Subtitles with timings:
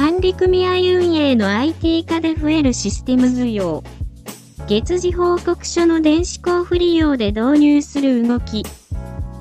[0.00, 3.84] 管理組合運営の IT 化で増えるシステム需要。
[4.66, 8.64] 月次報告書の電子交付利用で導入する動き。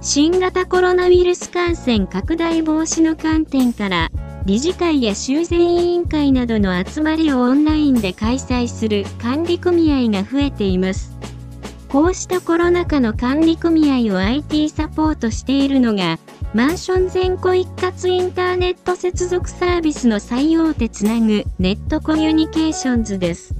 [0.02, 4.10] 新型コロナウイルス感染拡大防止の観点から、
[4.44, 11.18] 理事会や修繕委員会などの集まりをオンラインで開催する管理組合が増えています。
[11.88, 16.20] こうしたコロナ禍の管理組合を IT サポートしているのが、
[16.52, 23.54] マンション全戸一括インターネット接続サービスの最大手つなぐネットコミュニケーションズです。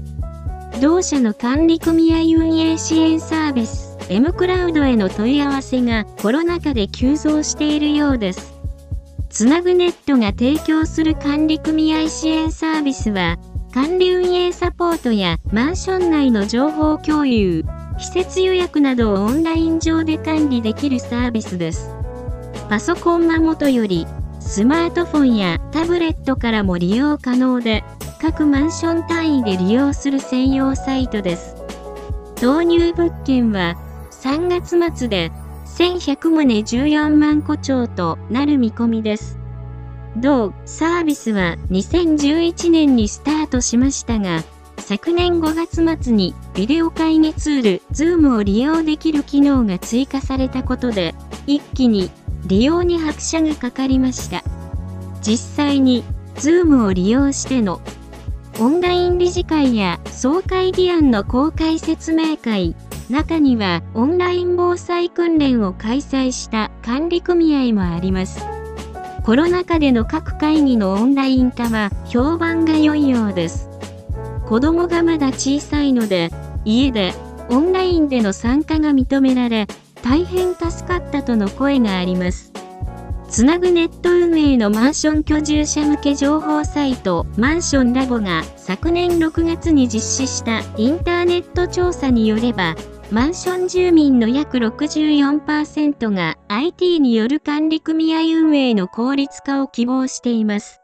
[0.82, 8.52] 同社の管理組合運営支援サービス M クラウドへの問い合わせがコロナ禍で急増しているようです。
[9.28, 13.38] つなぐネットが提供する管理組合支援サービスは、
[13.72, 17.64] 管理運営サポートやマンション内の情報共有、
[18.00, 21.99] 施設予約などをオンライン上で管理できるサービスです。
[22.70, 24.06] パソコンはもとより、
[24.38, 27.82] スマートフォンやタブレットからも利用可能で、
[28.22, 31.56] 各マンション単位で利用する専用サイトです。
[32.36, 33.74] 導入物件は、
[34.12, 35.32] 3月末で
[35.66, 36.30] 1100棟
[36.86, 39.36] 14万戸超となる見込みです。
[40.16, 44.44] 同サービスは2011年にスタートしましたが、
[44.76, 45.54] 昨年5
[45.84, 51.16] 月末にビデオ会議ツール Zoom を利用できる機能が追加されたことで、
[51.48, 52.10] 一気に
[52.46, 54.42] 利用に拍車がかかりました。
[55.22, 56.04] 実際に、
[56.36, 57.80] Zoom を利用しての
[58.58, 62.74] オンライン理事会や総会議案の公開説明会、
[63.08, 68.44] 中にはオンライン防災訓練を開催した管理組合もあります。
[69.24, 73.68] コロナ禍での各会議のオンライン化は評判が良いようです。
[74.46, 76.30] 子供がまだ小さいので、
[76.64, 77.14] 家で
[77.48, 79.66] オンラインでの参加が認められ、
[80.02, 82.52] 大変助かったとの声があります。
[83.28, 92.74] つなぐネット運営のマンション居住者向け情報サイトマンションラボが昨年6月に実施したインターネット調査によれば
[93.12, 100.80] マンション住民の約64%が IT による管理組合運営の効率化を希望しています。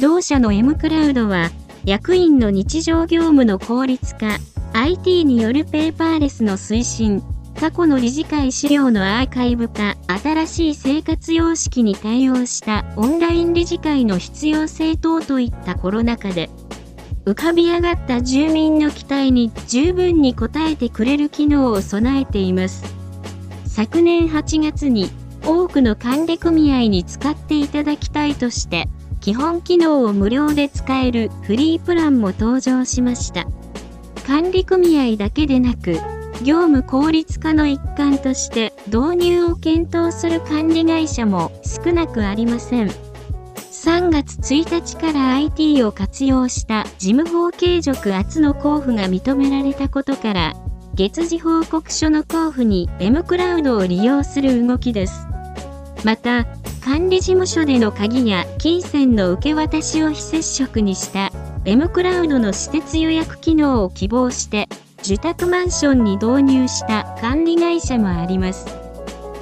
[0.00, 1.50] 同社の M クラウドは
[1.84, 4.38] 役員の日常業務の効率化、
[4.72, 7.22] IT によるペーパーレスの推進、
[7.58, 16.50] 過去の理事会資料のアーカイブ化、新しい生活様式に対応したオンライン理事会の必要性等といったコロナ禍で、
[17.24, 22.84] 浮かび上がった住民の期待に十分に応えてくれる機能を備えています。
[23.64, 25.10] 昨年8月に
[25.44, 28.86] 多くの管理組合に使っていただきたいとして、
[29.20, 33.46] 基本機能を無料で使えるフリープランも登場しました。
[34.26, 35.98] 管理組合だけでなく、
[36.42, 42.90] 業務効率化の一環として導入を検討する管理会社も少なくありません。
[43.86, 50.54] 3月1日から IT を活用した事務法継続圧の交付が認められたことから、
[50.94, 55.26] 月次報告書の交付に M クラウドを利用する動きです。
[56.04, 56.46] また、
[56.84, 61.30] 管理事務所での鍵や金銭の受け渡しを非接触にした
[61.64, 64.68] M クラウドの施設予約機能を希望して
[65.06, 68.66] 受託マンションに導入した管理会社もあります。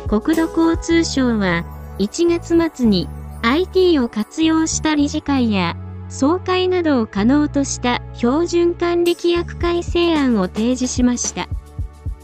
[0.09, 1.65] 国土交通省は
[1.99, 3.09] 1月末に
[3.41, 5.75] IT を活用した理事会や
[6.11, 11.49] 総会などを可能とした標準管理規約改正案を提示しました。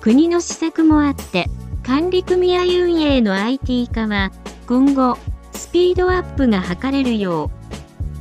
[0.02, 1.46] 国の施策もあって、
[1.82, 4.32] 管理組合運営の IT 化は
[4.66, 5.16] 今後
[5.52, 7.50] スピードアップが図れるよ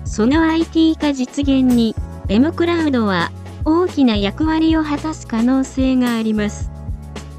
[0.05, 1.93] う、その IT 化実現に
[2.29, 3.31] M クラウドは
[3.65, 6.71] 大きな役割を果たす可能性があります。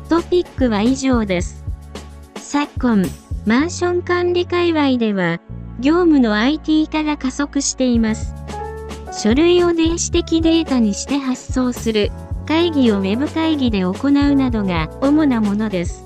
[0.08, 1.64] トピックは以上です。
[2.36, 3.04] 昨今、
[3.46, 5.40] マンション管理界隈では、
[5.78, 8.34] 業務の IT 化が加速しています。
[9.12, 12.10] 書類を電子的データにして発送する、
[12.46, 16.04] 会議を Web 会議で行うなどが主なものです。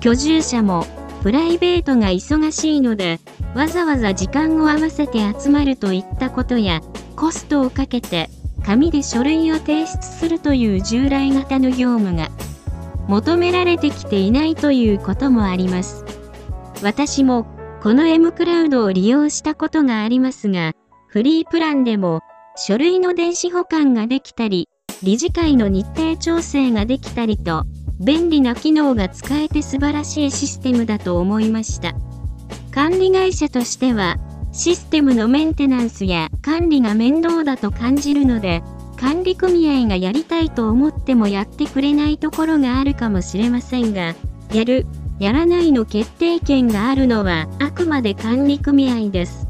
[0.00, 0.86] 居住者も、
[1.22, 3.20] プライベートが忙しいので、
[3.54, 6.80] わざわざ時間を合わせて集まるといったことや、
[7.16, 8.30] コストをかけて
[8.68, 12.28] 紙で書類を提出するという従来型の業務が
[13.08, 16.04] 求められてきていないということもあります。
[16.82, 17.46] 私も
[17.82, 20.72] この M クラウドを利用したことがありますが、
[21.06, 22.20] フリープランでも
[22.56, 24.68] 書類の電子保管ができたり、
[25.02, 27.64] 理事会の日程調整ができたりと、
[28.04, 31.94] 便利な機能が使えて素晴らしいシステムだと思いました。
[32.70, 34.18] 管理会社としては、
[34.52, 38.62] システムのメンテナンスや管理が面倒だと感じるので、
[38.96, 44.14] 管理組合がやりたいと思ってもやってくれないところがあるかもしれませんが、
[44.52, 44.86] やる、
[45.20, 49.46] やらないの決定権があるのはあくまで管理組合です。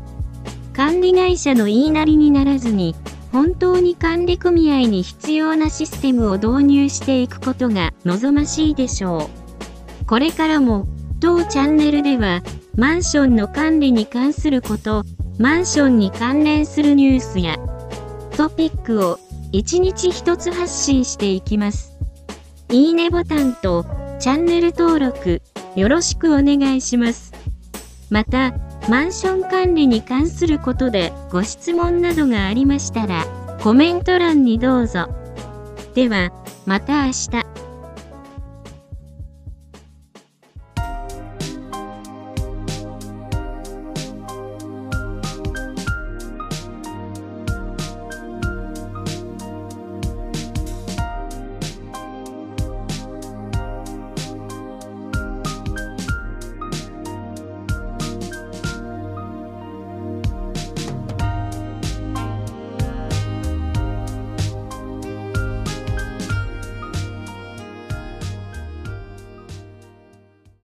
[0.74, 2.94] 管理会社の言いなりにならずに、
[3.32, 9.30] 本当に管理組合に必要なシステムを導入していくことが望ましいでしょ
[10.02, 10.06] う。
[10.06, 10.86] これからも、
[11.20, 12.42] 当チャンネルでは、
[12.78, 15.02] マンションの管理に関すること、
[15.36, 17.56] マンションに関連するニュースや、
[18.36, 19.18] トピックを
[19.52, 21.98] 1日1つ発信していきます。
[22.70, 23.84] いいねボタンと
[24.20, 25.42] チャンネル登録
[25.74, 27.32] よろしくお願いします。
[28.10, 28.54] また、
[28.88, 33.26] マンション管理に関することでご質問などがありましたら、
[33.60, 35.08] コメント欄にどうぞ。
[35.96, 36.30] では、
[36.64, 37.57] また明日。